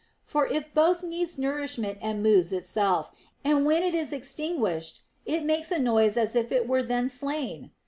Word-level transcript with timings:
For 0.25 0.47
it 0.47 0.73
both 0.73 1.03
needs 1.03 1.37
nourish 1.37 1.77
ment 1.77 1.99
and 2.01 2.23
moves 2.23 2.51
itself, 2.51 3.11
and 3.45 3.67
when 3.67 3.83
it 3.83 3.93
is 3.93 4.11
extinguished 4.11 5.01
it 5.27 5.43
makes 5.45 5.69
a 5.69 5.77
noise 5.77 6.17
as 6.17 6.35
if 6.35 6.51
it 6.51 6.67
were 6.67 6.81
then 6.81 7.07
slain 7.07 7.69